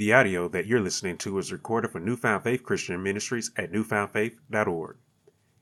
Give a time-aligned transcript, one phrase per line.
[0.00, 4.96] The audio that you're listening to is recorded for Newfound Faith Christian Ministries at newfoundfaith.org.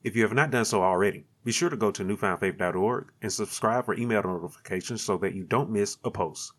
[0.05, 3.85] If you have not done so already, be sure to go to newfoundfaith.org and subscribe
[3.85, 6.53] for email notifications so that you don't miss a post.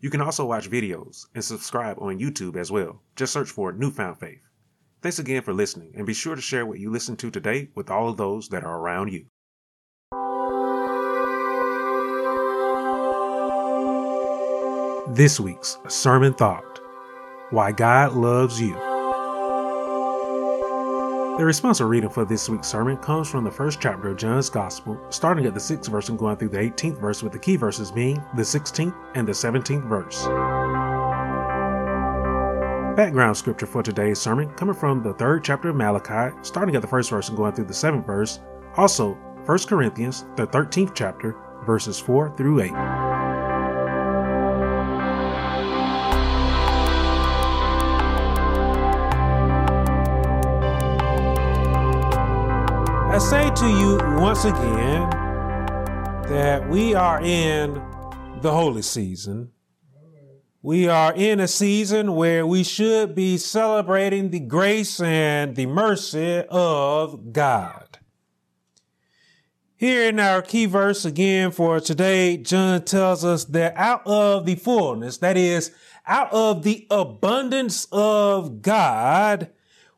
[0.00, 3.02] You can also watch videos and subscribe on YouTube as well.
[3.14, 4.40] Just search for Newfound Faith.
[5.02, 7.90] Thanks again for listening, and be sure to share what you listened to today with
[7.90, 9.26] all of those that are around you.
[15.14, 16.71] This week's Sermon Thought
[17.52, 18.72] Why God Loves You.
[21.36, 24.98] The responsive reading for this week's sermon comes from the first chapter of John's Gospel,
[25.10, 27.92] starting at the 6th verse and going through the 18th verse, with the key verses
[27.92, 30.24] being the 16th and the 17th verse.
[32.96, 36.88] Background scripture for today's sermon coming from the third chapter of Malachi, starting at the
[36.88, 38.40] first verse and going through the seventh verse.
[38.78, 39.12] Also,
[39.44, 43.01] 1 Corinthians, the 13th chapter, verses 4 through 8.
[53.22, 55.08] Say to you once again
[56.28, 57.74] that we are in
[58.40, 59.52] the holy season.
[60.60, 66.42] We are in a season where we should be celebrating the grace and the mercy
[66.50, 67.98] of God.
[69.76, 74.56] Here in our key verse again for today, John tells us that out of the
[74.56, 75.70] fullness, that is,
[76.08, 79.50] out of the abundance of God,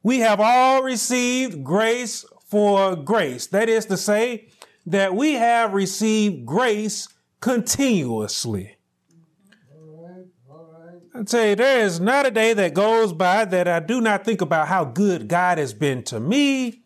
[0.03, 3.48] we have all received grace for grace.
[3.48, 4.47] That is to say,
[4.86, 7.08] that we have received grace
[7.41, 8.77] continuously.
[11.12, 14.25] I tell you, there is not a day that goes by that I do not
[14.25, 16.84] think about how good God has been to me,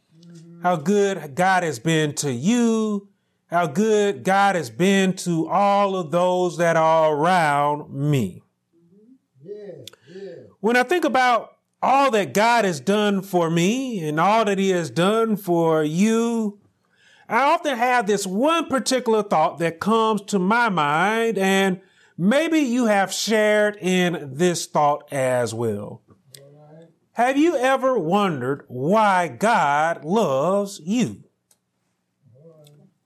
[0.62, 3.11] how good God has been to you,
[3.48, 8.42] how good God has been to all of those that are around me.
[10.61, 14.70] When I think about all that God has done for me and all that He
[14.70, 16.58] has done for you,
[17.28, 21.80] I often have this one particular thought that comes to my mind, and
[22.17, 26.02] maybe you have shared in this thought as well.
[27.12, 31.24] Have you ever wondered why God loves you?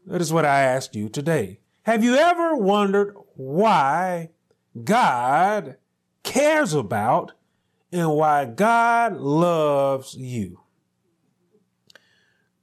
[0.06, 1.61] That is what I asked you today.
[1.84, 4.31] Have you ever wondered why
[4.84, 5.77] God
[6.22, 7.32] cares about
[7.93, 10.61] and why God loves you.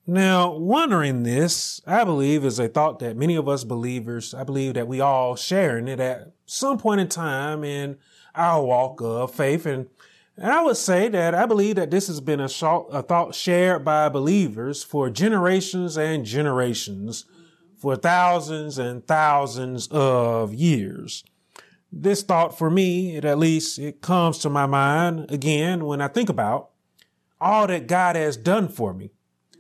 [0.08, 4.74] Now, wondering this, I believe, is a thought that many of us believers, I believe
[4.74, 7.98] that we all share in it at some point in time in
[8.34, 9.68] our walk of faith.
[9.68, 9.88] And,
[10.36, 13.36] and I would say that I believe that this has been a, sh- a thought
[13.36, 17.26] shared by believers for generations and generations,
[17.78, 21.24] for thousands and thousands of years
[21.92, 26.08] this thought for me, it, at least it comes to my mind again when I
[26.08, 26.70] think about
[27.42, 29.12] all that God has done for me.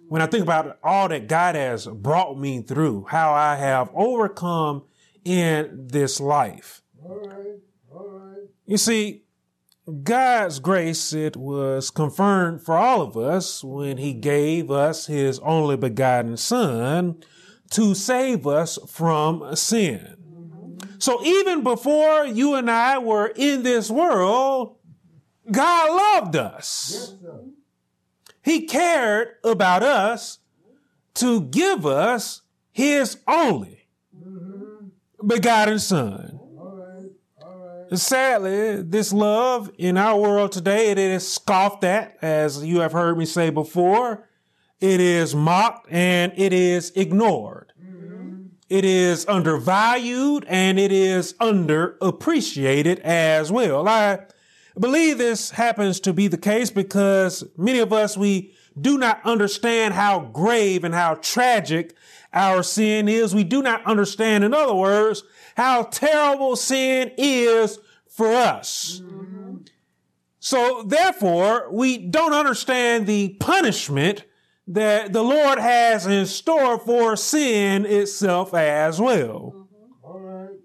[0.07, 4.83] When I think about all that God has brought me through, how I have overcome
[5.23, 6.81] in this life.
[7.03, 7.59] All right,
[7.91, 8.47] all right.
[8.65, 9.23] You see,
[10.03, 15.77] God's grace, it was confirmed for all of us when he gave us his only
[15.77, 17.23] begotten son
[17.71, 20.18] to save us from sin.
[20.99, 24.75] So even before you and I were in this world,
[25.49, 27.15] God loved us.
[28.43, 30.39] He cared about us
[31.15, 34.87] to give us his only mm-hmm.
[35.25, 36.39] begotten son.
[37.93, 43.17] Sadly, this love in our world today, it is scoffed at, as you have heard
[43.17, 44.27] me say before.
[44.79, 47.68] It is mocked and it is ignored.
[48.69, 53.87] It is undervalued and it is underappreciated as well.
[53.87, 54.19] I
[54.79, 59.95] believe this happens to be the case because many of us, we do not understand
[59.95, 61.95] how grave and how tragic
[62.31, 63.33] our sin is.
[63.33, 65.23] We do not understand, in other words,
[65.57, 69.01] how terrible sin is for us.
[69.03, 69.57] Mm-hmm.
[70.39, 74.25] So therefore, we don't understand the punishment
[74.69, 79.67] that the Lord has in store for sin itself as well.
[80.03, 80.59] All right.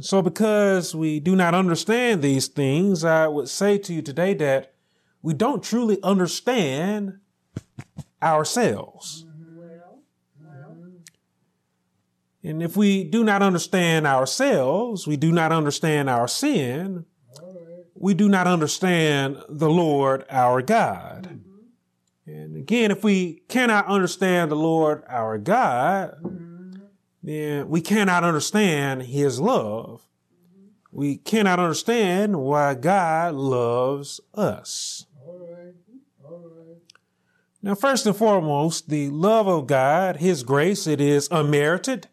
[0.00, 4.72] So, because we do not understand these things, I would say to you today that
[5.20, 7.18] we don't truly understand
[8.22, 9.26] ourselves.
[12.44, 17.04] And if we do not understand ourselves, we do not understand our sin,
[17.94, 21.28] we do not understand the Lord our God.
[21.30, 21.51] Mm-hmm.
[22.26, 26.14] And again, if we cannot understand the Lord our God,
[27.22, 30.06] then we cannot understand his love
[30.92, 35.06] we cannot understand why God loves us.
[35.26, 35.74] All right.
[36.22, 36.76] All right.
[37.62, 42.08] Now, first and foremost, the love of God, His grace, it is unmerited.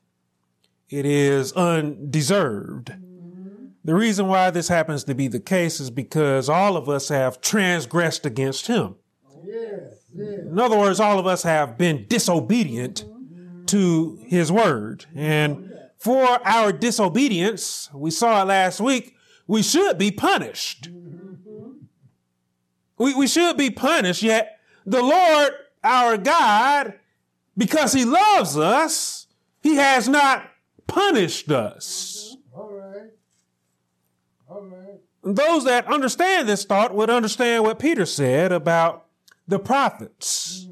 [0.90, 2.94] It is undeserved.
[3.84, 7.42] The reason why this happens to be the case is because all of us have
[7.42, 8.96] transgressed against Him.
[9.30, 9.66] Oh, yes.
[9.82, 9.99] Yes.
[10.16, 13.06] In other words, all of us have been disobedient
[13.68, 15.06] to His word.
[15.16, 19.16] And for our disobedience, we saw it last week,
[19.48, 20.90] we should be punished.
[22.98, 25.54] We, we should be punished, yet the Lord,
[25.84, 26.96] our God,
[27.58, 29.28] because He loves us,
[29.62, 30.50] He has not
[30.88, 32.36] punished us.
[32.54, 33.12] All right.
[34.50, 35.00] All right.
[35.24, 39.06] Those that understand this thought would understand what Peter said about
[39.50, 40.68] the prophets.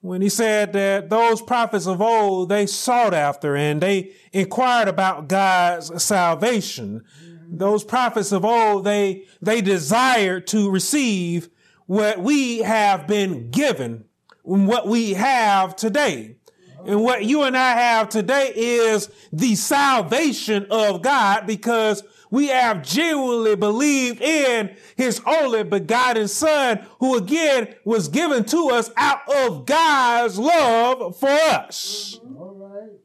[0.00, 5.28] When he said that those prophets of old, they sought after and they inquired about
[5.28, 7.04] God's salvation.
[7.48, 11.48] Those prophets of old, they, they desired to receive
[11.86, 14.04] what we have been given,
[14.42, 16.36] what we have today.
[16.86, 22.82] And what you and I have today is the salvation of God because we have
[22.82, 29.66] genuinely believed in his only begotten son, who again was given to us out of
[29.66, 32.20] God's love for us.
[32.36, 32.98] All right.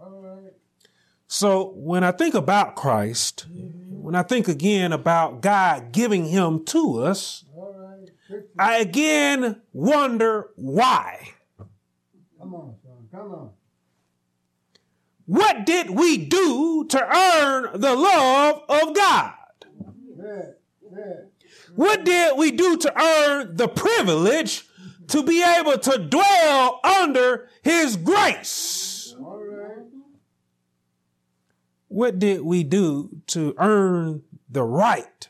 [0.00, 0.52] All right.
[1.26, 7.00] So when I think about Christ, when I think again about God giving him to
[7.02, 7.44] us.
[8.58, 11.30] I again wonder why.
[12.38, 13.08] Come on, son.
[13.10, 13.50] Come on.
[15.28, 19.34] What did we do to earn the love of God?
[21.76, 24.66] What did we do to earn the privilege
[25.08, 29.14] to be able to dwell under his grace?
[31.88, 35.28] What did we do to earn the right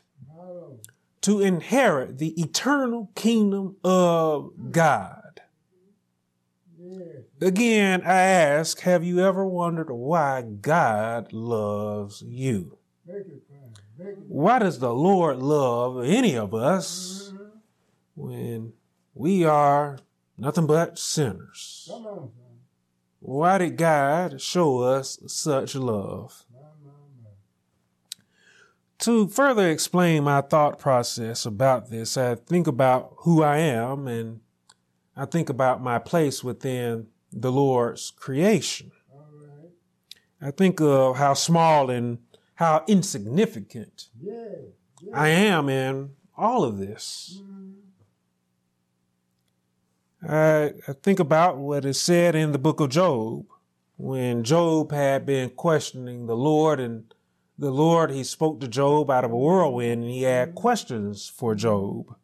[1.23, 5.18] to inherit the eternal kingdom of God?
[7.41, 12.77] Again, I ask, have you ever wondered why God loves you?
[14.27, 17.33] Why does the Lord love any of us
[18.15, 18.73] when
[19.13, 19.99] we are
[20.37, 21.89] nothing but sinners?
[23.19, 26.45] Why did God show us such love?
[28.99, 34.41] To further explain my thought process about this, I think about who I am and
[35.19, 38.91] I think about my place within the Lord's creation.
[39.13, 39.71] Right.
[40.41, 42.19] I think of how small and
[42.55, 44.33] how insignificant Yeah.
[45.01, 45.11] Yeah.
[45.13, 47.41] I am in all of this.
[47.41, 47.71] Mm-hmm.
[50.29, 53.45] I, I think about what is said in the book of Job
[53.97, 57.13] when Job had been questioning the Lord and
[57.57, 60.57] the Lord, he spoke to Job out of a whirlwind and he had mm-hmm.
[60.57, 62.15] questions for Job.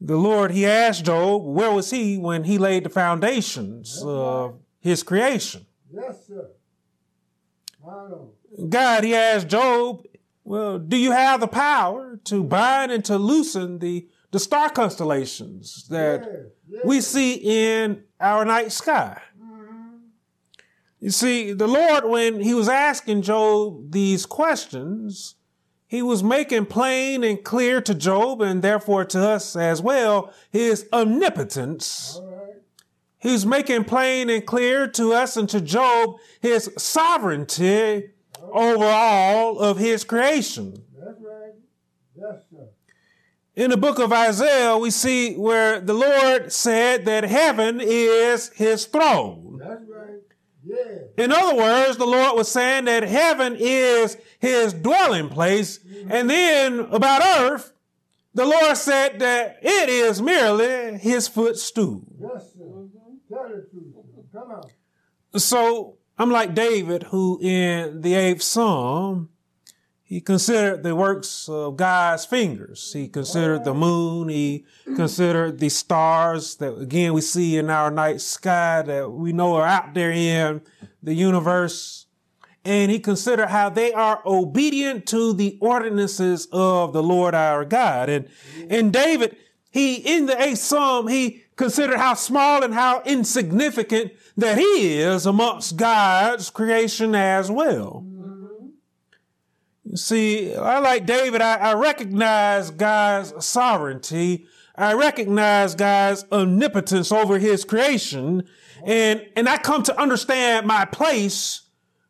[0.00, 5.02] The Lord, he asked Job, where was he when he laid the foundations of his
[5.02, 5.66] creation?
[5.92, 6.48] Yes, sir.
[8.68, 10.02] God, he asked Job,
[10.44, 15.86] well, do you have the power to bind and to loosen the, the star constellations
[15.88, 16.36] that Yes.
[16.68, 16.84] Yes.
[16.84, 19.20] we see in our night sky?
[20.98, 25.34] You see, the Lord, when he was asking Job these questions,
[25.90, 30.88] he was making plain and clear to Job and therefore to us as well his
[30.92, 32.20] omnipotence.
[32.22, 32.54] Right.
[33.18, 38.10] He was making plain and clear to us and to Job his sovereignty
[38.40, 40.84] over all of his creation.
[40.96, 42.36] Right.
[43.56, 48.86] In the book of Isaiah, we see where the Lord said that heaven is his
[48.86, 49.49] throne.
[51.16, 51.18] That's right.
[51.18, 51.24] Yeah.
[51.24, 55.80] In other words, the Lord was saying that heaven is his dwelling place.
[56.08, 57.72] And then about earth,
[58.34, 62.04] the Lord said that it is merely his footstool.
[62.20, 62.64] Yes, sir.
[62.64, 63.34] Mm-hmm.
[63.34, 63.94] Tell the truth.
[63.94, 64.22] sir.
[64.40, 65.40] Come on.
[65.40, 69.30] So I'm like David, who in the eighth Psalm,
[70.02, 72.92] he considered the works of God's fingers.
[72.92, 74.28] He considered the moon.
[74.28, 74.64] He
[74.96, 79.66] considered the stars that again we see in our night sky that we know are
[79.66, 80.62] out there in
[81.02, 82.06] the universe.
[82.64, 88.10] And he considered how they are obedient to the ordinances of the Lord our God.
[88.10, 88.28] And,
[88.68, 89.36] and David,
[89.70, 95.26] he, in the eighth Psalm, he considered how small and how insignificant that he is
[95.26, 98.04] amongst God's creation as well.
[99.84, 104.46] You see, I like David, I, I recognize God's sovereignty.
[104.76, 108.48] I recognize God's omnipotence over his creation.
[108.84, 111.62] And, and I come to understand my place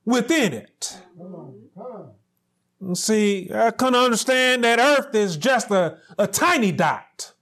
[0.04, 0.96] within it.
[1.18, 1.54] Come.
[1.76, 2.94] Come.
[2.94, 7.32] See, I couldn't understand that Earth is just a, a tiny dot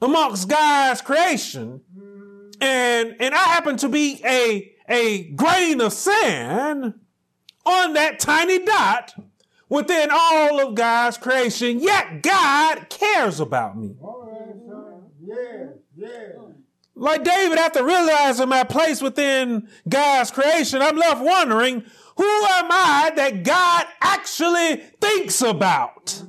[0.00, 1.80] amongst God's creation.
[2.60, 6.94] And and I happen to be a a grain of sand
[7.64, 9.14] on that tiny dot
[9.68, 13.94] within all of God's creation, yet God cares about me.
[15.24, 16.36] Yes, yes.
[16.94, 21.84] Like David, after realizing my place within God's creation, I'm left wondering,
[22.16, 26.22] who am I that God actually thinks about?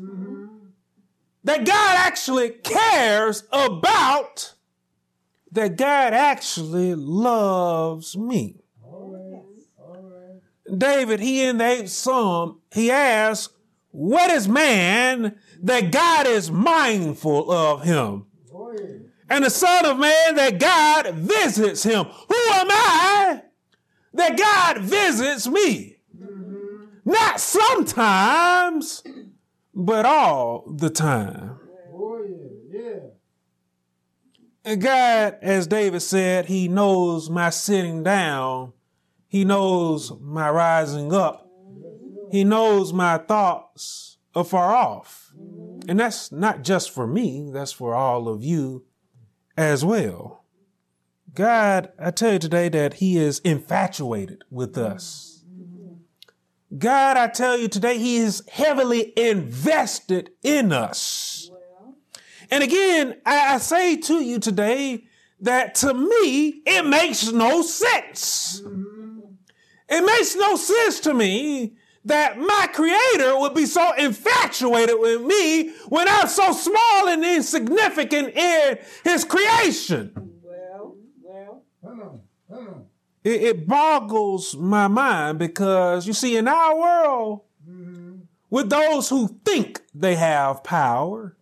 [1.44, 4.54] That God actually cares about?
[5.52, 8.64] That God actually loves me?
[10.76, 13.54] David, he in the eighth psalm, he asks,
[13.92, 18.26] what is man that God is mindful of him?
[19.34, 22.06] And the Son of Man that God visits him.
[22.06, 23.42] Who am I
[24.14, 25.98] that God visits me?
[27.04, 29.02] Not sometimes,
[29.74, 31.58] but all the time.
[31.92, 33.00] Oh, yeah, yeah.
[34.64, 38.74] And God, as David said, he knows my sitting down.
[39.28, 41.50] He knows my rising up.
[42.30, 45.34] He knows my thoughts afar off.
[45.88, 48.86] And that's not just for me, that's for all of you
[49.58, 50.44] as well.
[51.34, 55.44] God, I tell you today that He is infatuated with us.
[56.78, 61.52] God, I tell you today, He is heavily invested in us.
[62.52, 65.06] And again, I, I say to you today
[65.40, 68.62] that to me, it makes no sense.
[69.90, 75.72] It makes no sense to me that my creator would be so infatuated with me
[75.88, 80.12] when I'm so small and insignificant in his creation.
[80.42, 81.64] Well, well.
[83.24, 87.42] It, it boggles my mind because you see, in our world,
[88.50, 91.38] with those who think they have power,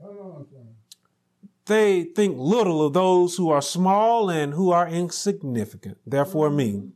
[1.66, 6.92] they think little of those who are small and who are insignificant, therefore me.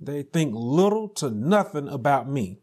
[0.00, 2.60] They think little to nothing about me.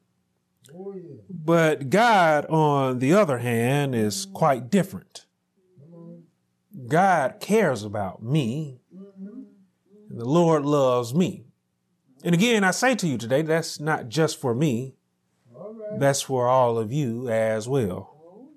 [0.73, 1.21] Oh, yeah.
[1.29, 5.25] But God, on the other hand, is quite different.
[6.87, 8.79] God cares about me,
[10.09, 11.45] and the Lord loves me.
[12.23, 14.95] And again, I say to you today, that's not just for me,
[15.53, 15.99] right.
[15.99, 18.11] that's for all of you as well.
[18.27, 18.49] Oh,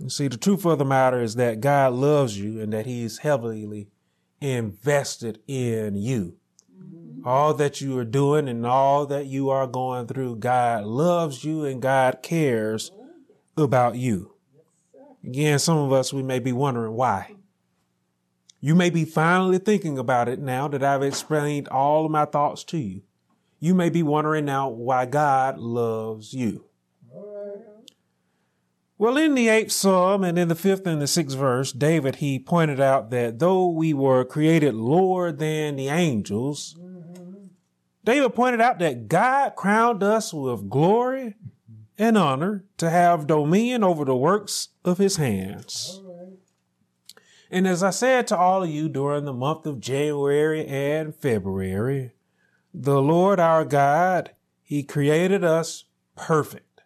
[0.00, 3.18] you see, the truth of the matter is that God loves you and that He's
[3.18, 3.88] heavily
[4.40, 6.36] invested in you.
[7.24, 11.64] All that you are doing and all that you are going through, God loves you
[11.64, 12.92] and God cares
[13.56, 14.34] about you.
[15.24, 17.34] Again, some of us, we may be wondering why.
[18.60, 22.62] You may be finally thinking about it now that I've explained all of my thoughts
[22.64, 23.02] to you.
[23.58, 26.66] You may be wondering now why God loves you.
[28.96, 32.38] Well, in the eighth psalm and in the fifth and the sixth verse, David, he
[32.38, 36.76] pointed out that though we were created lower than the angels,
[38.04, 41.34] David pointed out that God crowned us with glory
[41.96, 46.00] and honor to have dominion over the works of his hands.
[47.50, 52.12] And as I said to all of you during the month of January and February,
[52.72, 55.84] the Lord our God, he created us
[56.16, 56.82] perfect,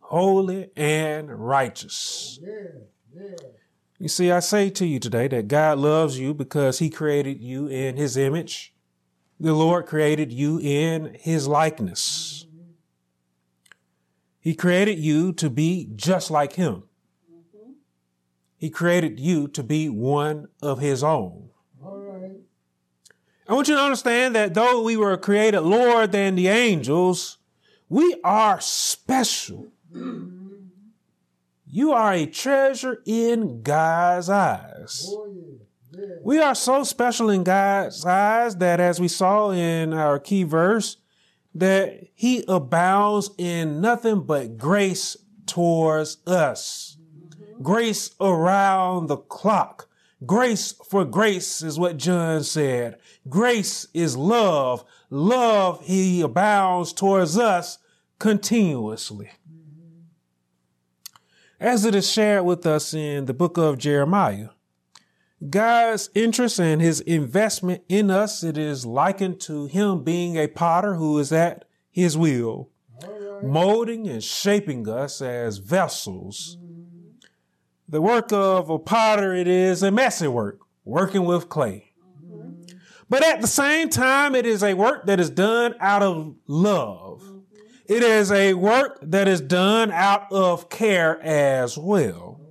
[0.00, 2.38] holy, and righteous.
[2.42, 2.52] Yeah,
[3.14, 3.36] yeah.
[3.98, 7.66] You see, I say to you today that God loves you because he created you
[7.66, 8.73] in his image.
[9.44, 12.46] The Lord created you in his likeness.
[14.40, 16.84] He created you to be just like him.
[18.56, 21.50] He created you to be one of his own.
[23.46, 27.36] I want you to understand that though we were created lower than the angels,
[27.90, 29.66] we are special.
[31.66, 35.04] You are a treasure in God's eyes.
[35.06, 35.64] Oh, yeah.
[36.22, 40.96] We are so special in God's eyes that as we saw in our key verse,
[41.54, 46.96] that he abounds in nothing but grace towards us.
[47.62, 49.88] Grace around the clock.
[50.26, 52.98] Grace for grace is what John said.
[53.28, 54.84] Grace is love.
[55.10, 57.78] Love he abounds towards us
[58.18, 59.30] continuously.
[61.60, 64.48] As it is shared with us in the book of Jeremiah,
[65.50, 70.94] God's interest and his investment in us, it is likened to him being a potter
[70.94, 72.70] who is at his will,
[73.42, 76.56] molding and shaping us as vessels.
[77.88, 81.92] The work of a potter, it is a messy work, working with clay.
[83.08, 86.34] But But at the same time, it is a work that is done out of
[86.46, 87.22] love.
[87.86, 92.43] It is a work that is done out of care as well.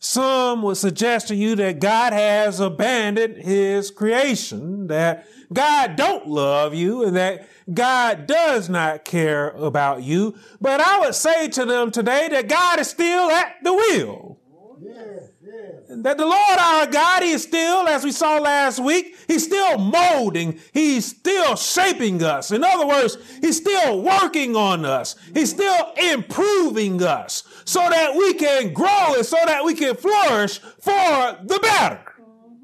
[0.00, 6.72] Some would suggest to you that God has abandoned his creation, that God don't love
[6.72, 10.36] you, and that God does not care about you.
[10.60, 14.38] But I would say to them today that God is still at the wheel.
[14.80, 15.74] Yes, yes.
[15.88, 19.78] That the Lord our God, He is still, as we saw last week, He's still
[19.78, 22.52] molding, He's still shaping us.
[22.52, 28.32] In other words, He's still working on us, He's still improving us so that we
[28.32, 32.00] can grow and so that we can flourish for the better.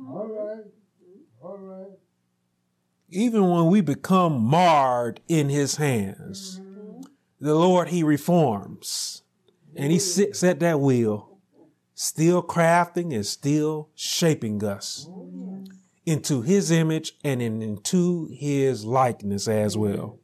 [0.08, 0.64] All right.
[1.42, 1.98] All right.
[3.10, 6.58] Even when we become marred in His hands,
[7.38, 9.22] the Lord, He reforms
[9.76, 11.38] and He sits at that wheel
[11.94, 15.06] still crafting and still shaping us
[16.06, 20.18] into his image and in, into his likeness as well.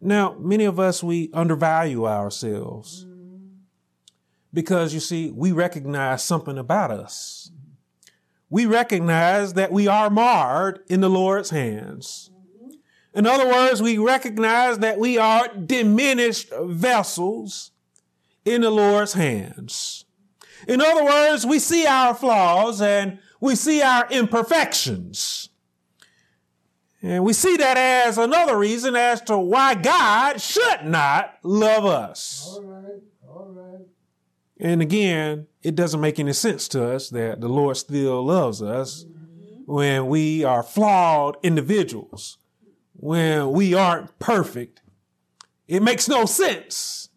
[0.00, 3.06] Now, many of us, we undervalue ourselves
[4.52, 7.50] because you see, we recognize something about us.
[8.50, 12.30] We recognize that we are marred in the Lord's hands.
[13.14, 17.72] In other words, we recognize that we are diminished vessels
[18.44, 20.04] in the Lord's hands.
[20.66, 25.50] In other words, we see our flaws and we see our imperfections.
[27.00, 32.58] And we see that as another reason as to why God should not love us.
[34.60, 39.06] And again, it doesn't make any sense to us that the Lord still loves us
[39.66, 42.38] when we are flawed individuals,
[42.94, 44.80] when we aren't perfect.
[45.68, 47.10] It makes no sense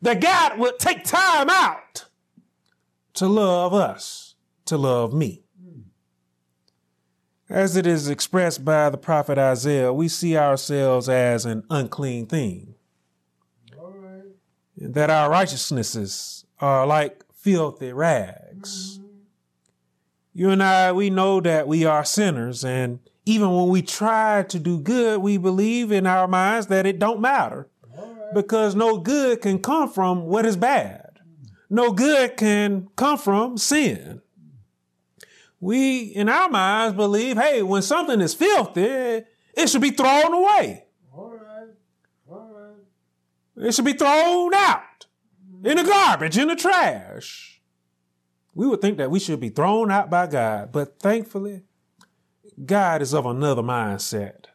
[0.00, 2.06] that God would take time out
[3.14, 4.34] to love us,
[4.64, 5.42] to love me.
[7.50, 12.74] As it is expressed by the prophet Isaiah, we see ourselves as an unclean thing,
[13.78, 14.24] All right.
[14.76, 19.00] that our righteousnesses are like filthy rags.
[20.34, 24.58] You and I, we know that we are sinners, and even when we try to
[24.58, 27.68] do good, we believe in our minds that it don't matter
[28.34, 31.18] because no good can come from what is bad.
[31.70, 34.22] No good can come from sin.
[35.60, 40.84] We, in our minds, believe, hey, when something is filthy, it should be thrown away.
[41.12, 41.68] All right.
[42.30, 43.66] All right.
[43.66, 45.06] It should be thrown out
[45.64, 47.60] in the garbage, in the trash.
[48.54, 51.62] We would think that we should be thrown out by God, but thankfully,
[52.64, 54.46] God is of another mindset.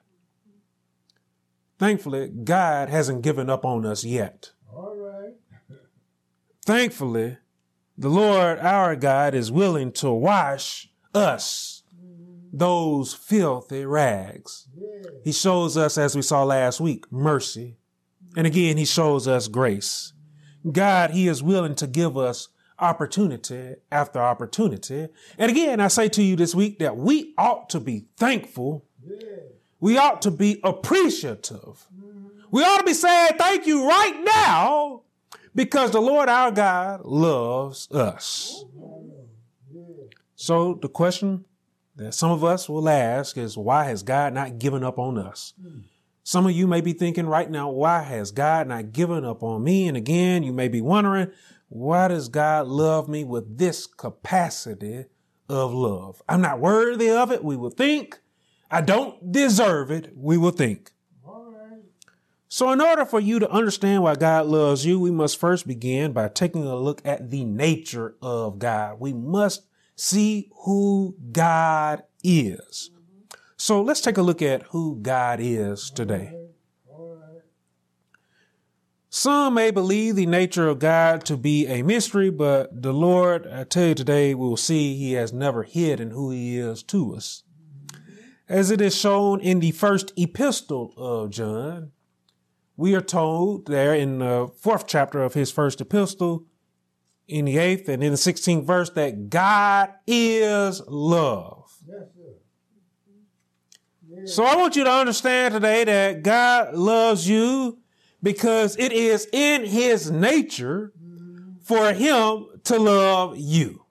[1.79, 4.51] Thankfully, God hasn't given up on us yet.
[4.73, 5.33] All right.
[6.65, 7.37] Thankfully,
[7.97, 11.83] the Lord our God is willing to wash us,
[12.51, 14.67] those filthy rags.
[14.75, 15.09] Yeah.
[15.23, 17.77] He shows us, as we saw last week, mercy.
[18.35, 20.12] And again, he shows us grace.
[20.69, 22.49] God, he is willing to give us
[22.79, 25.07] opportunity after opportunity.
[25.37, 28.85] And again, I say to you this week that we ought to be thankful.
[29.05, 29.27] Yeah.
[29.79, 31.87] We ought to be appreciative.
[32.51, 35.01] We ought to be saying thank you right now
[35.55, 38.63] because the Lord our God loves us.
[40.35, 41.45] So the question
[41.95, 45.53] that some of us will ask is why has God not given up on us?
[46.23, 49.63] Some of you may be thinking right now, why has God not given up on
[49.63, 49.87] me?
[49.87, 51.31] And again, you may be wondering,
[51.67, 55.05] why does God love me with this capacity
[55.49, 56.21] of love?
[56.29, 58.19] I'm not worthy of it, we will think.
[58.71, 60.93] I don't deserve it, we will think.
[62.47, 66.13] So, in order for you to understand why God loves you, we must first begin
[66.13, 68.99] by taking a look at the nature of God.
[68.99, 69.63] We must
[69.95, 72.91] see who God is.
[73.65, 76.35] So, let's take a look at who God is today.
[79.09, 83.63] Some may believe the nature of God to be a mystery, but the Lord, I
[83.63, 87.43] tell you today, we will see He has never hidden who He is to us.
[88.49, 91.93] As it is shown in the first epistle of John,
[92.75, 96.47] we are told there in the fourth chapter of his first epistle,
[97.29, 101.62] in the eighth and in the 16th verse, that God is love.
[104.25, 107.79] So I want you to understand today that God loves you
[108.21, 110.93] because it is in his nature
[111.63, 113.85] for him to love you.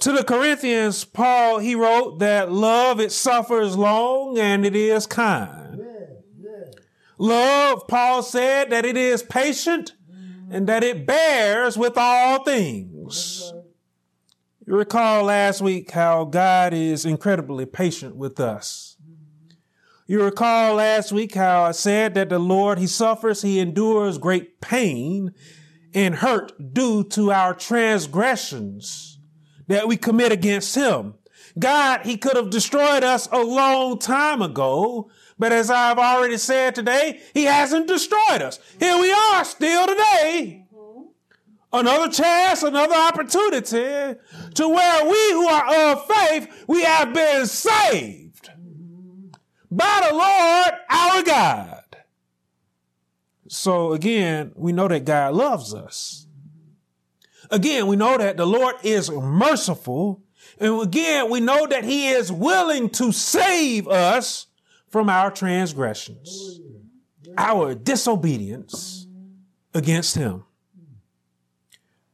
[0.00, 5.80] To the Corinthians, Paul, he wrote that love, it suffers long and it is kind.
[7.16, 9.94] Love, Paul said that it is patient
[10.50, 13.52] and that it bears with all things.
[14.66, 18.96] You recall last week how God is incredibly patient with us.
[20.06, 24.62] You recall last week how I said that the Lord, He suffers, He endures great
[24.62, 25.34] pain
[25.92, 29.18] and hurt due to our transgressions
[29.66, 31.14] that we commit against Him.
[31.58, 36.74] God, He could have destroyed us a long time ago, but as I've already said
[36.74, 38.58] today, He hasn't destroyed us.
[38.80, 40.63] Here we are still today
[41.74, 44.18] another chance, another opportunity
[44.54, 48.50] to where we who are of faith, we have been saved
[49.70, 51.80] by the Lord our God.
[53.48, 56.26] So again, we know that God loves us.
[57.50, 60.22] Again, we know that the Lord is merciful.
[60.58, 64.46] And again, we know that he is willing to save us
[64.88, 66.60] from our transgressions,
[67.36, 69.06] our disobedience
[69.74, 70.43] against him.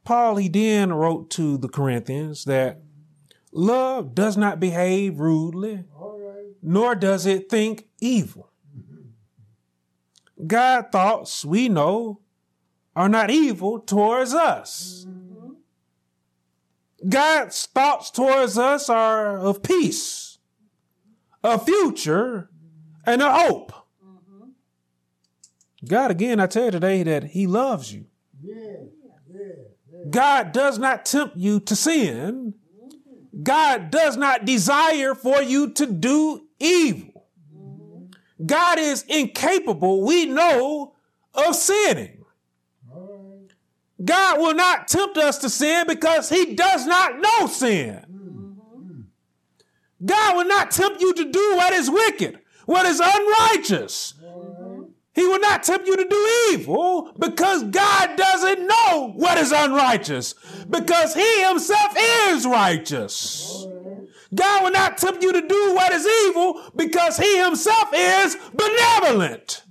[0.04, 2.80] Paul, he then wrote to the Corinthians that
[3.52, 6.46] love does not behave rudely, right.
[6.62, 8.50] nor does it think evil.
[10.46, 12.20] God thoughts we know
[12.96, 15.06] are not evil towards us.
[17.08, 20.38] God's thoughts towards us are of peace,
[21.42, 22.50] a future,
[23.06, 23.72] and a hope.
[25.86, 28.06] God, again, I tell you today that He loves you.
[28.42, 28.56] Yeah.
[30.08, 32.54] God does not tempt you to sin.
[33.42, 37.26] God does not desire for you to do evil.
[38.44, 40.94] God is incapable, we know,
[41.34, 42.24] of sinning.
[44.02, 48.06] God will not tempt us to sin because he does not know sin.
[50.04, 54.14] God will not tempt you to do what is wicked, what is unrighteous.
[55.20, 60.34] He will not tempt you to do evil because God doesn't know what is unrighteous
[60.70, 61.94] because he himself
[62.30, 63.66] is righteous.
[64.34, 69.62] God will not tempt you to do what is evil because he himself is benevolent.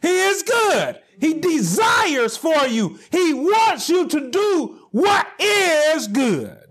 [0.00, 0.98] He is good.
[1.20, 2.98] He desires for you.
[3.10, 6.68] He wants you to do what is good.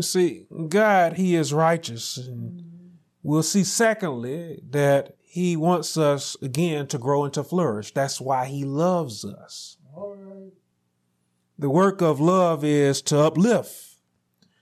[0.00, 2.16] See, God, He is righteous.
[2.16, 2.59] And
[3.30, 7.92] we'll see, secondly, that He wants us again to grow and to flourish.
[7.92, 9.76] That's why He loves us.
[11.56, 14.00] The work of love is to uplift.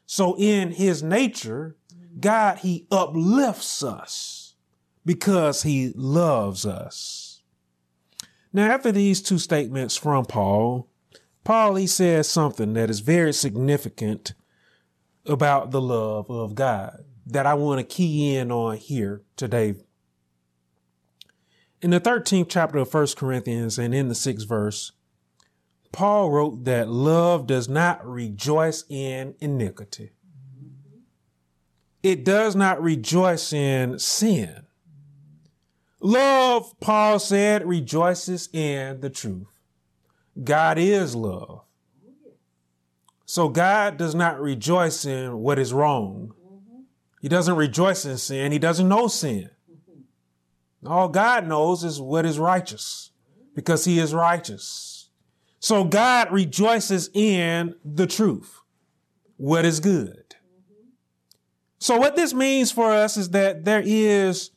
[0.05, 1.77] So in His nature,
[2.21, 4.55] God, He uplifts us
[5.07, 7.43] because He loves us.
[8.53, 10.89] Now, after these two statements from Paul,
[11.45, 14.35] Paul, he says something that is very significant
[15.25, 19.75] about the love of God that I want to key in on here today.
[21.81, 24.93] In the 13th chapter of 1 Corinthians and in the sixth verse,
[25.93, 30.11] Paul wrote that love does not rejoice in iniquity.
[32.03, 34.67] It does not rejoice in sin.
[36.01, 39.49] Love, Paul said, rejoices in the truth.
[40.43, 41.63] God is love.
[43.27, 46.33] So God does not rejoice in what is wrong.
[47.21, 48.53] He doesn't rejoice in sin.
[48.53, 49.51] He doesn't know sin.
[50.87, 53.11] All God knows is what is righteous
[53.55, 55.11] because he is righteous.
[55.59, 58.61] So God rejoices in the truth,
[59.37, 60.37] what is good.
[61.81, 64.51] So what this means for us is that there is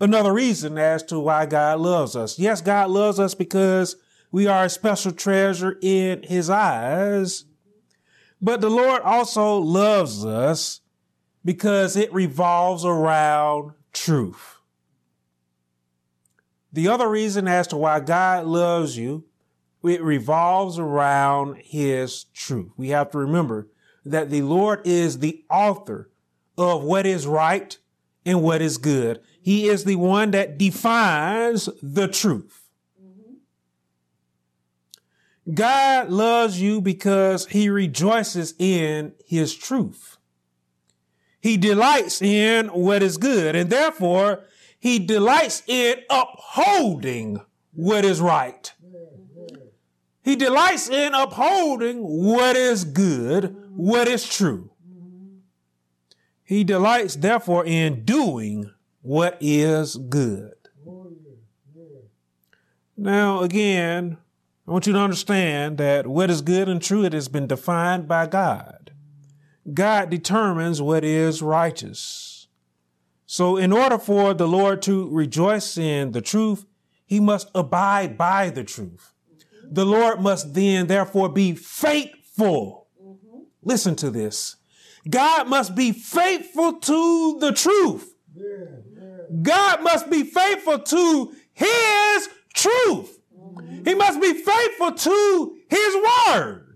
[0.00, 2.38] another reason as to why God loves us.
[2.38, 3.96] Yes, God loves us because
[4.32, 7.44] we are a special treasure in his eyes.
[8.40, 10.80] But the Lord also loves us
[11.44, 14.58] because it revolves around truth.
[16.72, 19.24] The other reason as to why God loves you,
[19.84, 22.70] it revolves around his truth.
[22.76, 23.68] We have to remember
[24.04, 26.10] that the Lord is the author
[26.56, 27.76] of what is right
[28.24, 29.20] and what is good.
[29.40, 32.62] He is the one that defines the truth.
[35.52, 40.16] God loves you because he rejoices in his truth.
[41.42, 44.44] He delights in what is good, and therefore
[44.78, 47.40] he delights in upholding
[47.72, 48.72] what is right.
[50.22, 54.70] He delights in upholding what is good, what is true.
[56.44, 60.54] He delights, therefore, in doing what is good.
[62.96, 64.18] Now, again,
[64.68, 68.06] I want you to understand that what is good and true, it has been defined
[68.06, 68.81] by God.
[69.72, 72.48] God determines what is righteous.
[73.26, 76.66] So, in order for the Lord to rejoice in the truth,
[77.06, 79.12] he must abide by the truth.
[79.70, 82.88] The Lord must then therefore be faithful.
[83.02, 83.38] Mm-hmm.
[83.62, 84.56] Listen to this.
[85.08, 88.14] God must be faithful to the truth.
[88.34, 88.44] Yeah,
[88.94, 89.16] yeah.
[89.42, 93.18] God must be faithful to his truth.
[93.34, 93.84] Mm-hmm.
[93.84, 95.96] He must be faithful to his
[96.28, 96.71] word.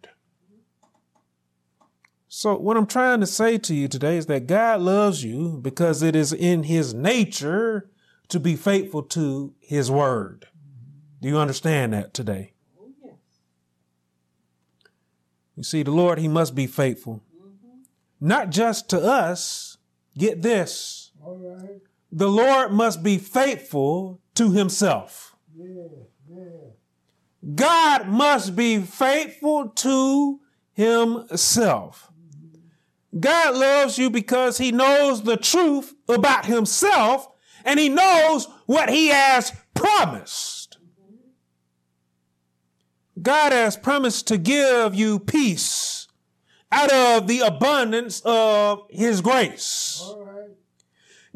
[2.38, 6.03] So, what I'm trying to say to you today is that God loves you because
[6.03, 7.88] it is in his nature
[8.29, 10.46] to be faithful to his word.
[11.22, 12.53] Do you understand that today?
[12.79, 13.14] Oh, yes.
[15.57, 17.22] You see, the Lord, he must be faithful.
[18.20, 19.79] Not just to us.
[20.18, 21.12] Get this.
[21.25, 21.81] All right.
[22.12, 25.35] The Lord must be faithful to himself.
[25.57, 25.85] Yeah,
[26.29, 26.44] yeah.
[27.55, 30.40] God must be faithful to
[30.75, 32.12] himself.
[33.19, 37.29] God loves you because he knows the truth about himself
[37.65, 40.79] and he knows what he has promised.
[43.21, 46.07] God has promised to give you peace
[46.71, 50.03] out of the abundance of his grace.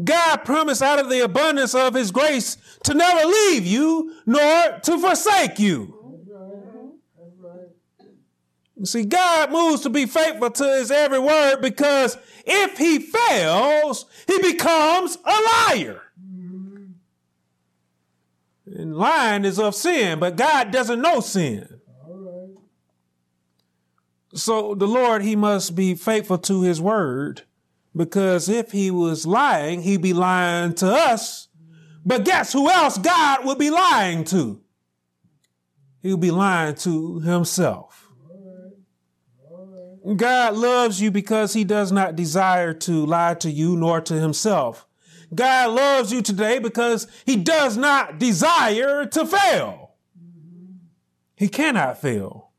[0.02, 4.98] God promised out of the abundance of his grace to never leave you nor to
[4.98, 5.94] forsake you.
[6.26, 6.90] That's right.
[7.18, 8.08] That's right.
[8.69, 12.16] You see, God moves to be faithful to his every word because
[12.46, 16.02] if he fails, he becomes a liar.
[18.66, 21.80] And lying is of sin, but God doesn't know sin.
[24.34, 27.42] So the Lord, he must be faithful to his word
[27.96, 31.48] because if he was lying, he'd be lying to us.
[32.06, 34.60] But guess who else God would be lying to?
[36.00, 37.99] He would be lying to himself.
[40.16, 44.86] God loves you because he does not desire to lie to you nor to himself.
[45.34, 49.92] God loves you today because he does not desire to fail.
[51.36, 52.50] He cannot fail.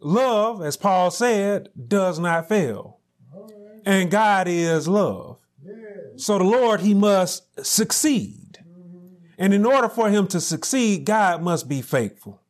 [0.00, 2.98] Love, as Paul said, does not fail.
[3.86, 5.38] And God is love.
[6.16, 8.58] So the Lord, he must succeed.
[9.38, 12.43] And in order for him to succeed, God must be faithful.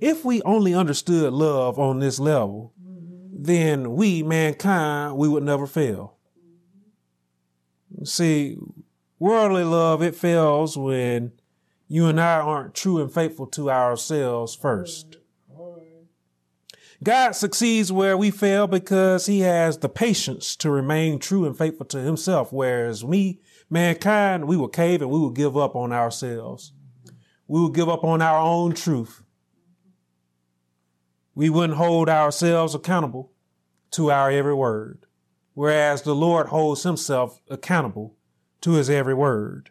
[0.00, 3.42] If we only understood love on this level, mm-hmm.
[3.42, 6.16] then we, mankind, we would never fail.
[7.94, 8.04] Mm-hmm.
[8.04, 8.56] See,
[9.18, 11.32] worldly love, it fails when
[11.86, 15.18] you and I aren't true and faithful to ourselves first.
[15.54, 16.06] All right.
[17.04, 21.86] God succeeds where we fail because he has the patience to remain true and faithful
[21.86, 22.52] to himself.
[22.54, 26.72] Whereas we, mankind, we will cave and we will give up on ourselves.
[27.04, 27.16] Mm-hmm.
[27.48, 29.24] We will give up on our own truth.
[31.40, 33.32] We wouldn't hold ourselves accountable
[33.92, 35.06] to our every word.
[35.54, 38.14] Whereas the Lord holds himself accountable
[38.60, 39.70] to his every word.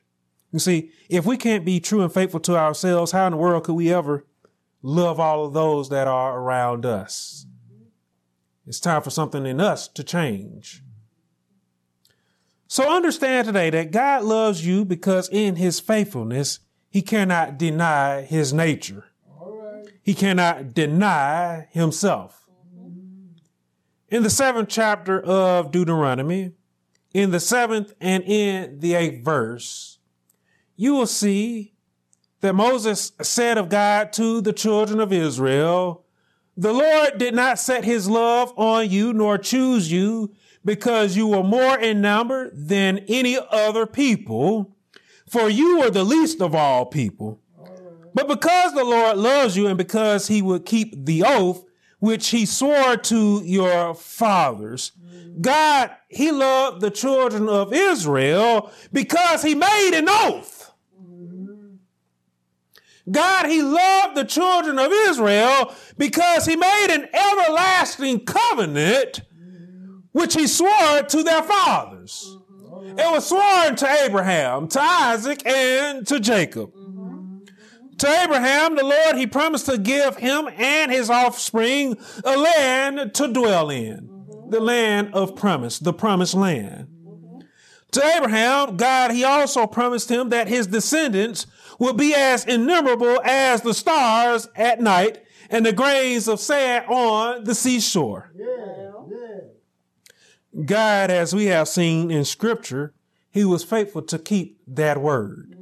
[0.51, 3.65] You see, if we can't be true and faithful to ourselves, how in the world
[3.65, 4.25] could we ever
[4.81, 7.45] love all of those that are around us?
[8.65, 10.81] It's time for something in us to change.
[12.65, 18.53] So understand today that God loves you because in his faithfulness, he cannot deny his
[18.53, 19.08] nature.
[20.01, 22.49] He cannot deny himself.
[22.75, 23.35] Mm-hmm.
[24.09, 26.53] In the seventh chapter of Deuteronomy,
[27.13, 29.99] in the seventh and in the eighth verse,
[30.75, 31.73] you will see
[32.41, 36.05] that Moses said of God to the children of Israel,
[36.55, 40.33] the Lord did not set his love on you nor choose you
[40.63, 44.75] because you were more in number than any other people,
[45.27, 47.41] for you were the least of all people.
[48.13, 51.63] But because the Lord loves you and because he would keep the oath
[51.99, 54.93] which he swore to your fathers,
[55.41, 60.71] God, he loved the children of Israel because he made an oath.
[63.09, 69.21] God, he loved the children of Israel because he made an everlasting covenant
[70.11, 72.37] which he swore to their fathers.
[72.97, 76.71] It was sworn to Abraham, to Isaac, and to Jacob.
[77.99, 83.27] To Abraham, the Lord, he promised to give him and his offspring a land to
[83.31, 84.09] dwell in,
[84.49, 86.87] the land of promise, the promised land.
[87.91, 91.45] To Abraham, God, he also promised him that his descendants
[91.77, 97.43] would be as innumerable as the stars at night and the grains of sand on
[97.43, 98.31] the seashore.
[100.65, 102.93] God, as we have seen in scripture,
[103.29, 105.55] he was faithful to keep that word.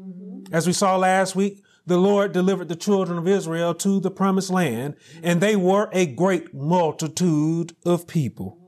[0.52, 4.50] As we saw last week, the Lord delivered the children of Israel to the promised
[4.50, 8.60] land, and they were a great multitude of people.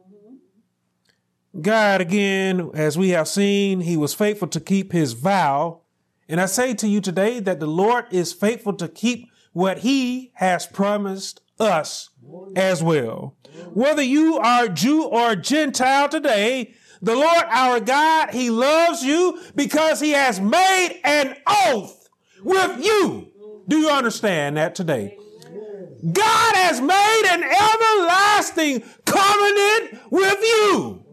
[1.60, 5.82] God, again, as we have seen, he was faithful to keep his vow.
[6.29, 10.32] And I say to you today that the Lord is faithful to keep what he
[10.36, 12.10] has promised us
[12.55, 13.36] as well.
[13.73, 19.99] Whether you are Jew or Gentile today, the Lord our God, he loves you because
[19.99, 21.98] he has made an oath
[22.43, 23.32] with you.
[23.67, 25.17] Do you understand that today?
[26.02, 31.06] God has made an everlasting covenant with you.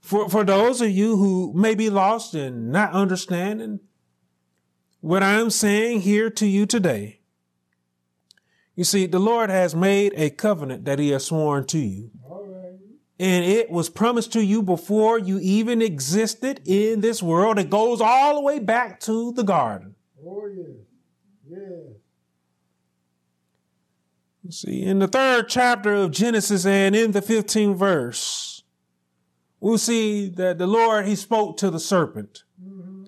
[0.00, 3.80] For, for those of you who may be lost and not understanding
[5.00, 7.20] what I'm saying here to you today,
[8.74, 12.10] you see, the Lord has made a covenant that he has sworn to you.
[13.24, 17.58] And it was promised to you before you even existed in this world.
[17.58, 19.94] It goes all the way back to the garden.
[20.22, 20.46] Oh.
[21.48, 21.60] Yes.
[24.42, 28.62] You see, in the third chapter of Genesis and in the 15th verse,
[29.58, 32.42] we'll see that the Lord, he spoke to the serpent.
[32.62, 33.04] Mm-hmm.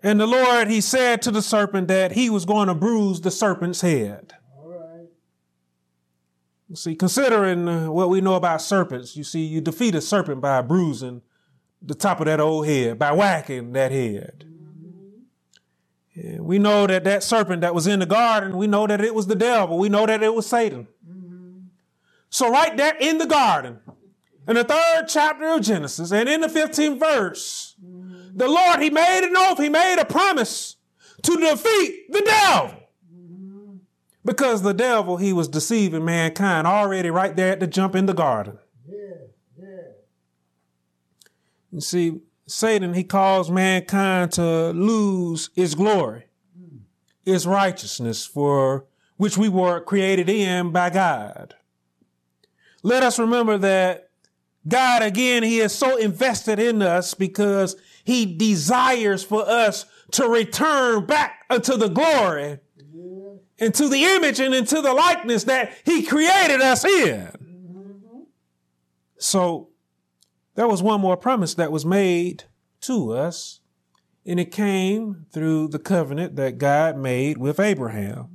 [0.00, 3.32] And the Lord, he said to the serpent that he was going to bruise the
[3.32, 4.34] serpent's head.
[6.74, 10.62] See, considering uh, what we know about serpents, you see, you defeat a serpent by
[10.62, 11.22] bruising
[11.80, 14.44] the top of that old head, by whacking that head.
[16.38, 19.26] We know that that serpent that was in the garden, we know that it was
[19.26, 19.78] the devil.
[19.78, 20.88] We know that it was Satan.
[22.30, 23.80] So right there in the garden,
[24.48, 27.76] in the third chapter of Genesis and in the 15th verse,
[28.34, 30.76] the Lord, he made an oath, he made a promise
[31.22, 32.85] to defeat the devil.
[34.26, 38.12] Because the devil, he was deceiving mankind already right there at the jump in the
[38.12, 38.58] garden.
[38.84, 39.18] Yes.
[39.56, 39.84] Yes.
[41.70, 46.24] You see, Satan, he caused mankind to lose its glory,
[46.58, 46.78] hmm.
[47.24, 48.86] its righteousness for
[49.16, 51.54] which we were created in by God.
[52.82, 54.10] Let us remember that
[54.66, 61.06] God, again, he is so invested in us because he desires for us to return
[61.06, 62.58] back unto the glory.
[63.58, 67.32] Into the image and into the likeness that he created us in.
[69.18, 69.70] So
[70.54, 72.44] there was one more promise that was made
[72.82, 73.60] to us,
[74.24, 78.28] and it came through the covenant that God made with Abraham.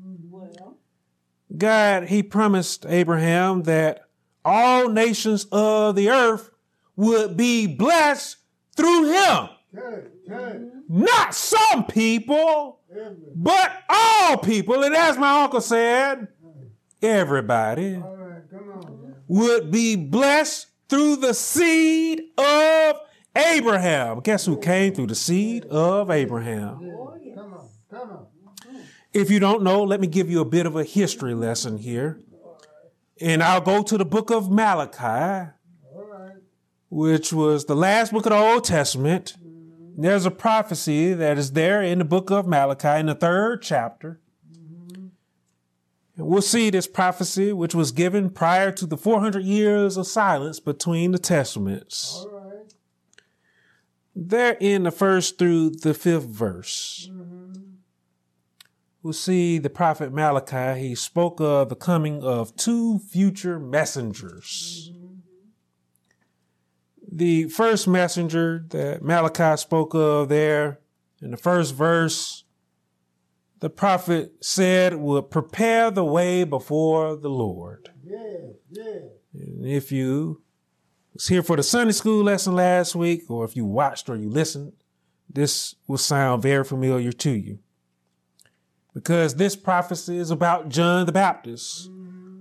[1.57, 4.03] God, he promised Abraham that
[4.43, 6.49] all nations of the earth
[6.95, 8.37] would be blessed
[8.75, 9.49] through him.
[10.89, 12.79] Not some people,
[13.35, 14.83] but all people.
[14.83, 16.27] And as my uncle said,
[17.01, 18.01] everybody
[19.27, 22.95] would be blessed through the seed of
[23.35, 24.19] Abraham.
[24.19, 26.97] Guess who came through the seed of Abraham?
[29.13, 32.19] If you don't know, let me give you a bit of a history lesson here.
[33.21, 35.51] And I'll go to the book of Malachi,
[36.89, 39.35] which was the last book of the Old Testament.
[39.97, 44.19] There's a prophecy that is there in the book of Malachi in the third chapter.
[46.17, 50.59] And we'll see this prophecy, which was given prior to the 400 years of silence
[50.59, 52.25] between the testaments.
[52.25, 52.73] All right.
[54.15, 57.09] There in the first through the fifth verse.
[57.11, 57.61] Mm-hmm.
[59.03, 64.91] We'll see the prophet Malachi, he spoke of the coming of two future messengers.
[64.93, 65.00] Mm-hmm.
[67.11, 70.79] The first messenger that Malachi spoke of there
[71.21, 72.45] in the first verse,
[73.59, 77.89] the prophet said would prepare the way before the Lord.
[78.03, 78.53] Yes.
[78.71, 79.03] Yes.
[79.33, 80.41] And if you
[81.13, 84.29] was here for the Sunday school lesson last week, or if you watched or you
[84.29, 84.73] listened,
[85.29, 87.59] this will sound very familiar to you.
[88.93, 91.89] Because this prophecy is about John the Baptist,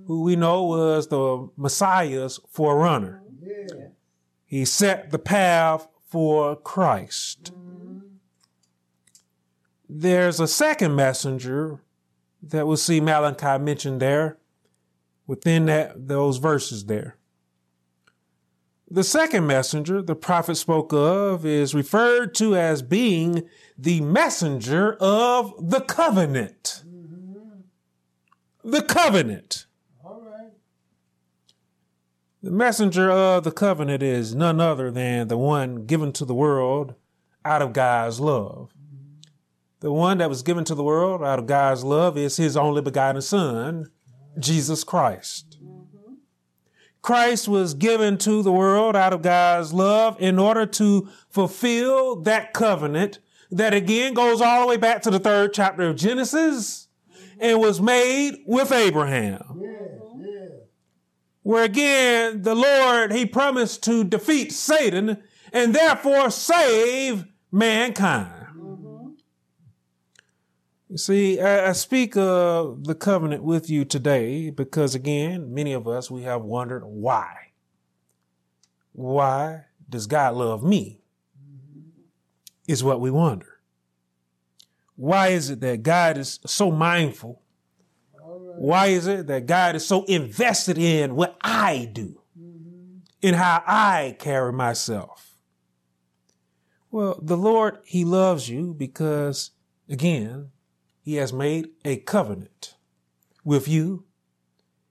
[0.06, 3.19] who we know was the Messiah's forerunner.
[4.50, 7.52] He set the path for Christ.
[9.88, 11.84] There's a second messenger
[12.42, 14.38] that we'll see Malachi mentioned there
[15.28, 17.16] within that those verses there.
[18.90, 25.54] The second messenger the prophet spoke of is referred to as being the messenger of
[25.70, 26.82] the covenant.
[28.64, 29.66] The covenant.
[32.42, 36.94] The messenger of the covenant is none other than the one given to the world
[37.44, 38.72] out of God's love.
[39.80, 42.80] The one that was given to the world out of God's love is his only
[42.80, 43.90] begotten son,
[44.38, 45.58] Jesus Christ.
[47.02, 52.54] Christ was given to the world out of God's love in order to fulfill that
[52.54, 53.18] covenant
[53.50, 56.88] that again goes all the way back to the third chapter of Genesis
[57.38, 59.60] and was made with Abraham.
[61.50, 65.20] Where again the Lord he promised to defeat Satan
[65.52, 68.46] and therefore save mankind.
[70.88, 75.88] You see, I, I speak of the covenant with you today because, again, many of
[75.88, 77.34] us, we have wondered why.
[78.92, 81.00] Why does God love me?
[82.68, 83.58] Is what we wonder.
[84.94, 87.42] Why is it that God is so mindful?
[88.60, 92.98] Why is it that God is so invested in what I do, mm-hmm.
[93.22, 95.30] in how I carry myself?
[96.90, 99.52] Well, the Lord, He loves you because,
[99.88, 100.50] again,
[101.00, 102.74] He has made a covenant
[103.46, 104.04] with you,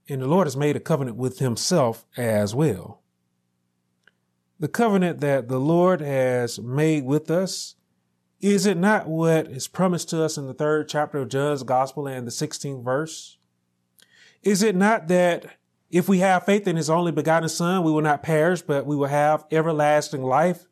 [0.07, 3.03] and the Lord has made a covenant with Himself as well.
[4.59, 7.75] The covenant that the Lord has made with us
[8.41, 12.07] is it not what is promised to us in the third chapter of John's Gospel
[12.07, 13.35] and the 16th verse?
[14.43, 15.45] Is it not that
[15.91, 18.95] if we have faith in his only begotten son, we will not perish, but we
[18.95, 20.65] will have everlasting life?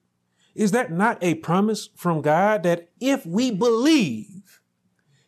[0.56, 4.62] Is that not a promise from God that if we believe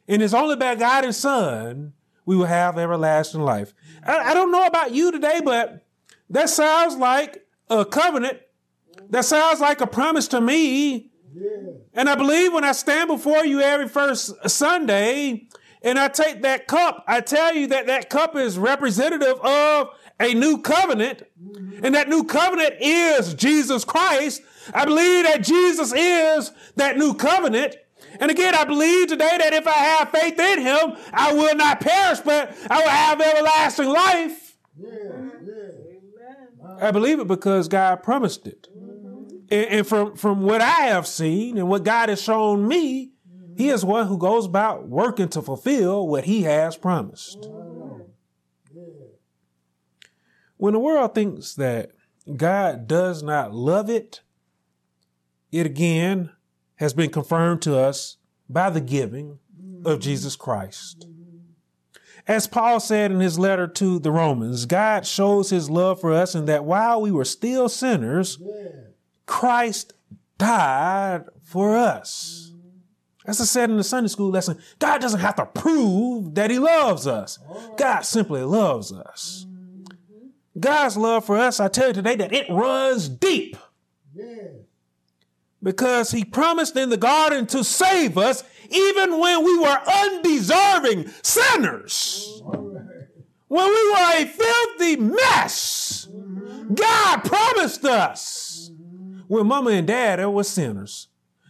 [0.07, 1.93] in his only begotten son,
[2.25, 3.73] we will have everlasting life?
[4.03, 5.85] I, I don't know about you today, but
[6.29, 8.39] that sounds like a covenant.
[9.09, 11.11] That sounds like a promise to me.
[11.33, 11.73] Yeah.
[11.93, 15.47] And I believe when I stand before you every first Sunday
[15.81, 20.33] and I take that cup, I tell you that that cup is representative of a
[20.33, 21.23] new covenant.
[21.81, 24.41] And that new covenant is Jesus Christ.
[24.73, 27.77] I believe that Jesus is that new covenant.
[28.19, 31.79] And again, I believe today that if I have faith in him, I will not
[31.79, 34.57] perish, but I will have everlasting life.
[34.77, 34.89] Yeah.
[35.45, 35.55] Yeah.
[36.81, 38.67] I believe it because God promised it.
[39.51, 43.11] And, and from, from what I have seen and what God has shown me,
[43.59, 47.49] he is one who goes about working to fulfill what he has promised.
[50.55, 51.91] When the world thinks that
[52.37, 54.21] God does not love it,
[55.51, 56.29] it again
[56.75, 58.15] has been confirmed to us
[58.49, 59.39] by the giving
[59.83, 61.05] of Jesus Christ.
[62.25, 66.33] As Paul said in his letter to the Romans, God shows his love for us
[66.33, 68.41] in that while we were still sinners,
[69.25, 69.91] Christ
[70.37, 72.53] died for us.
[73.25, 76.57] As I said in the Sunday school lesson, God doesn't have to prove that he
[76.57, 77.37] loves us.
[77.77, 79.45] God simply loves us.
[80.59, 83.55] God's love for us, I tell you today that it runs deep
[85.61, 92.41] because he promised in the garden to save us even when we were undeserving sinners.
[93.47, 96.07] When we were a filthy mess,
[96.73, 98.71] God promised us.
[99.27, 101.08] When mama and dad were sinners,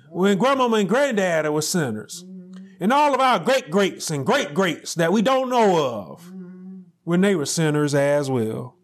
[0.09, 2.65] when grandmama and granddad were sinners, mm-hmm.
[2.79, 6.79] and all of our great greats and great greats that we don't know of, mm-hmm.
[7.03, 8.75] when they were sinners as well.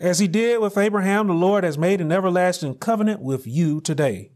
[0.00, 4.30] As he did with Abraham, the Lord has made an everlasting covenant with you today.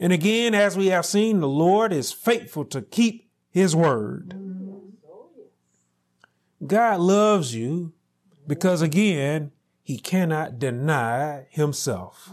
[0.00, 4.34] And again, as we have seen, the Lord is faithful to keep his word.
[4.36, 4.74] Mm-hmm.
[5.06, 5.30] Oh,
[6.64, 7.92] God loves you
[8.46, 9.50] because, again,
[9.82, 12.30] he cannot deny himself.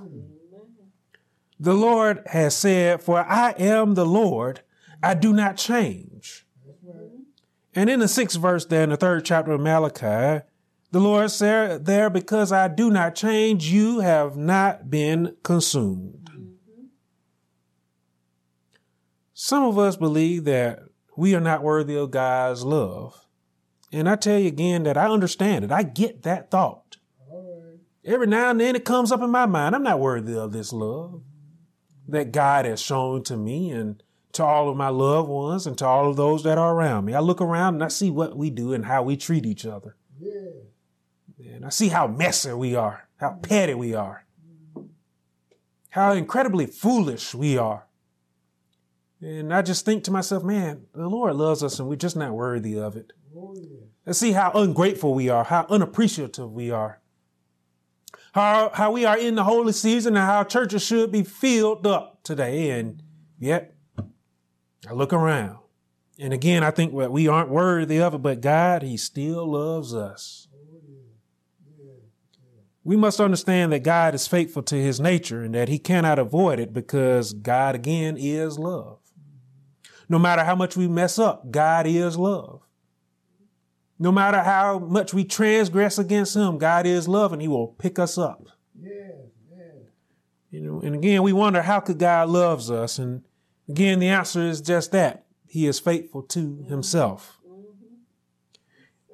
[1.60, 4.62] The Lord has said, For I am the Lord,
[5.01, 6.45] I do not change.
[7.74, 10.45] And in the sixth verse there in the third chapter of Malachi,
[10.91, 16.30] the Lord said there, Because I do not change, you have not been consumed.
[19.34, 20.80] Some of us believe that
[21.18, 23.26] we are not worthy of God's love.
[23.91, 25.72] And I tell you again that I understand it.
[25.72, 26.97] I get that thought.
[28.03, 29.76] Every now and then it comes up in my mind.
[29.76, 31.22] I'm not worthy of this love
[32.08, 34.01] that God has shown to me and
[34.34, 37.14] to all of my loved ones and to all of those that are around me.
[37.14, 39.95] I look around and I see what we do and how we treat each other.
[40.20, 41.53] Yeah.
[41.53, 44.26] And I see how messy we are, how petty we are,
[45.89, 47.88] how incredibly foolish we are.
[49.22, 52.34] And I just think to myself, man, the Lord loves us and we're just not
[52.34, 53.14] worthy of it.
[53.36, 53.86] Oh yeah.
[54.06, 56.99] I see how ungrateful we are, how unappreciative we are,
[58.36, 62.22] how, how we are in the holy season and how churches should be filled up
[62.22, 62.72] today.
[62.72, 63.02] And
[63.40, 63.74] yet,
[64.90, 65.60] I look around.
[66.20, 69.96] And again, I think that we aren't worthy of it, but God, He still loves
[69.96, 70.50] us.
[72.84, 76.60] We must understand that God is faithful to His nature and that He cannot avoid
[76.60, 79.00] it because God, again, is love.
[80.10, 82.64] No matter how much we mess up, God is love.
[83.98, 87.98] No matter how much we transgress against Him, God is love and He will pick
[87.98, 88.48] us up.
[88.80, 88.91] Yeah.
[89.56, 89.66] Yeah.
[90.52, 93.00] You know, and again, we wonder how could God loves us?
[93.00, 93.24] And
[93.70, 95.26] again, the answer is just that.
[95.48, 97.39] He is faithful to himself.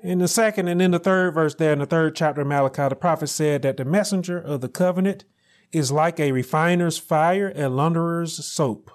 [0.04, 2.90] In the second and in the third verse there in the third chapter of Malachi,
[2.90, 5.26] the prophet said that the messenger of the covenant
[5.72, 8.90] is like a refiner's fire and launderer's soap.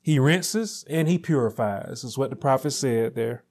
[0.00, 3.42] He rinses and he purifies, is what the prophet said there.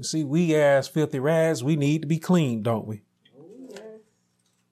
[0.00, 3.02] You see, we as filthy rags, we need to be cleaned, don't we?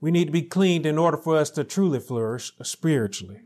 [0.01, 3.43] We need to be cleaned in order for us to truly flourish spiritually.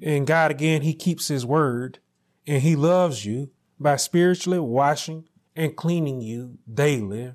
[0.00, 1.98] And God, again, He keeps His word
[2.46, 7.34] and He loves you by spiritually washing and cleaning you daily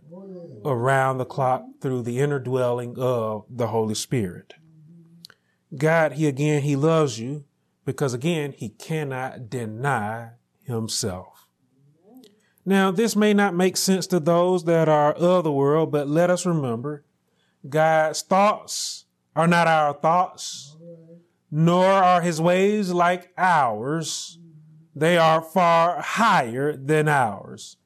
[0.66, 4.55] around the clock through the inner dwelling of the Holy Spirit.
[5.78, 7.45] God, He again, He loves you
[7.86, 10.32] because again, He cannot deny
[10.64, 11.40] Himself.
[12.66, 16.30] Now, this may not make sense to those that are of the world, but let
[16.30, 17.03] us remember
[17.68, 19.05] God's thoughts
[19.36, 20.76] are not our thoughts,
[21.49, 24.38] nor are his ways like ours.
[24.95, 27.78] They are far higher than ours.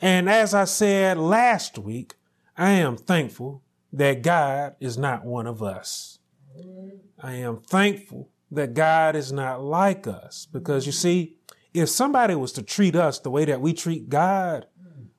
[0.00, 2.14] And as I said last week,
[2.56, 3.62] I am thankful
[3.92, 6.18] that God is not one of us.
[7.20, 11.36] I am thankful that God is not like us because you see,
[11.74, 14.66] if somebody was to treat us the way that we treat God,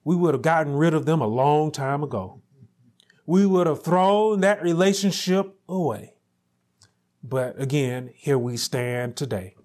[0.04, 2.42] we would have gotten rid of them a long time ago
[3.26, 6.14] we would have thrown that relationship away.
[7.24, 9.56] But again, here we stand today.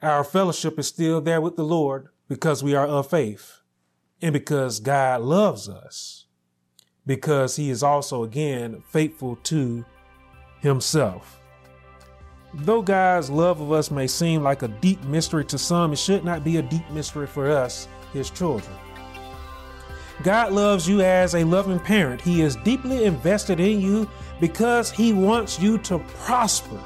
[0.00, 3.60] Our fellowship is still there with the Lord because we are of faith
[4.22, 6.26] and because God loves us,
[7.04, 9.84] because he is also again faithful to
[10.60, 11.40] himself.
[12.54, 16.24] Though God's love of us may seem like a deep mystery to some, it should
[16.24, 18.74] not be a deep mystery for us, his children.
[20.22, 22.20] God loves you as a loving parent.
[22.20, 24.08] He is deeply invested in you
[24.40, 26.80] because He wants you to prosper.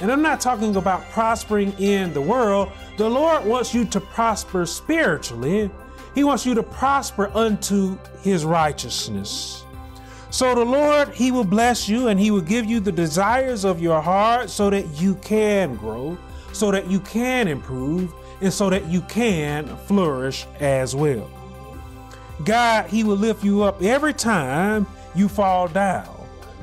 [0.00, 2.70] And I'm not talking about prospering in the world.
[2.96, 5.70] The Lord wants you to prosper spiritually.
[6.14, 9.65] He wants you to prosper unto His righteousness.
[10.36, 13.80] So the Lord, He will bless you and He will give you the desires of
[13.80, 16.18] your heart so that you can grow,
[16.52, 18.12] so that you can improve,
[18.42, 21.30] and so that you can flourish as well.
[22.44, 26.14] God, He will lift you up every time you fall down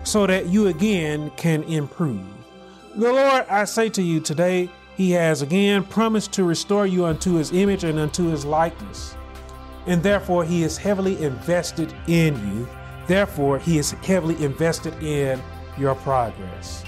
[0.03, 2.21] so that you again can improve.
[2.93, 7.37] The Lord, I say to you today, He has again promised to restore you unto
[7.37, 9.17] His image and unto His likeness.
[9.87, 12.67] And therefore, He is heavily invested in you.
[13.07, 15.41] Therefore, He is heavily invested in
[15.77, 16.83] your progress.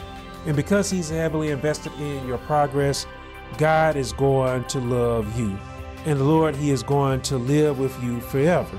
[0.45, 3.05] And because He's heavily invested in your progress,
[3.57, 5.57] God is going to love you.
[6.05, 8.78] And the Lord, He is going to live with you forever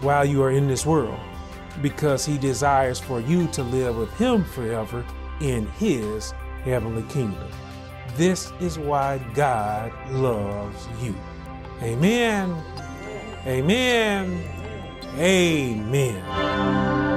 [0.00, 1.20] while you are in this world
[1.82, 5.04] because He desires for you to live with Him forever
[5.40, 6.32] in His
[6.64, 7.48] heavenly kingdom.
[8.16, 11.14] This is why God loves you.
[11.82, 12.56] Amen.
[13.46, 14.59] Amen.
[15.18, 17.09] Amen.